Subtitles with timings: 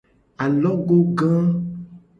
[0.43, 1.31] Alogoga.